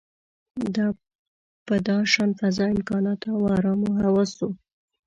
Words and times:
په 1.65 1.75
داشان 1.89 2.29
فضا، 2.39 2.65
امکاناتو 2.75 3.27
او 3.35 3.41
ارامو 3.55 3.89
حواسو. 4.01 4.47